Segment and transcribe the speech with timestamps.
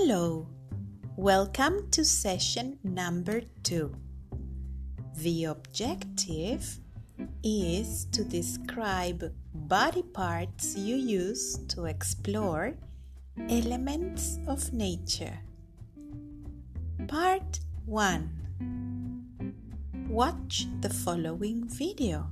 [0.00, 0.46] Hello,
[1.16, 3.92] welcome to session number two.
[5.16, 6.78] The objective
[7.42, 12.74] is to describe body parts you use to explore
[13.50, 15.40] elements of nature.
[17.08, 18.30] Part 1
[20.08, 22.30] Watch the following video.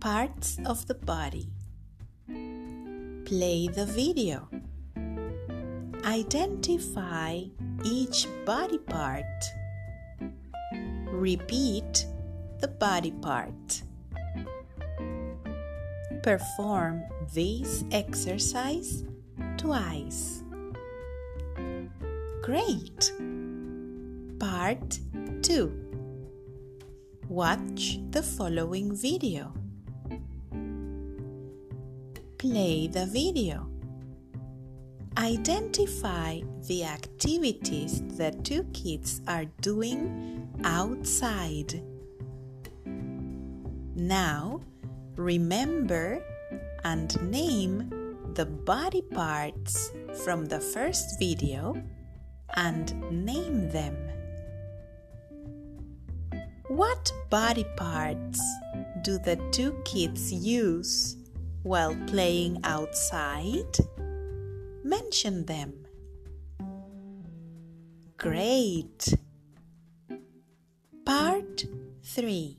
[0.00, 1.48] Parts of the body.
[3.24, 4.50] Play the video.
[6.06, 7.40] Identify
[7.84, 9.24] each body part.
[11.10, 12.06] Repeat
[12.60, 13.82] the body part.
[16.22, 17.02] Perform
[17.34, 19.02] this exercise
[19.56, 20.44] twice.
[22.40, 23.12] Great!
[24.38, 25.00] Part
[25.42, 25.86] 2
[27.28, 29.52] Watch the following video.
[32.38, 33.75] Play the video.
[35.18, 41.82] Identify the activities the two kids are doing outside.
[43.94, 44.60] Now,
[45.16, 46.22] remember
[46.84, 47.88] and name
[48.34, 49.90] the body parts
[50.22, 51.82] from the first video
[52.54, 53.96] and name them.
[56.68, 58.42] What body parts
[59.02, 61.16] do the two kids use
[61.62, 63.78] while playing outside?
[64.86, 65.72] Mention them.
[68.16, 69.14] Great!
[71.04, 71.64] Part
[72.04, 72.56] 3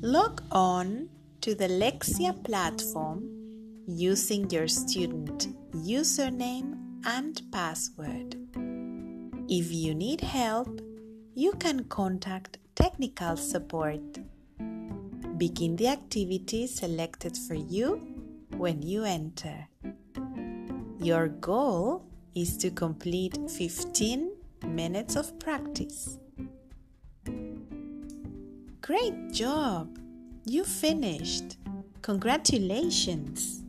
[0.00, 1.10] Log on
[1.42, 3.28] to the Lexia platform
[3.86, 8.36] using your student username and password.
[9.50, 10.80] If you need help,
[11.34, 14.00] you can contact technical support.
[15.36, 18.00] Begin the activity selected for you
[18.56, 19.68] when you enter.
[21.06, 22.02] Your goal
[22.34, 24.28] is to complete 15
[24.66, 26.18] minutes of practice.
[28.80, 30.00] Great job!
[30.46, 31.58] You finished!
[32.02, 33.62] Congratulations!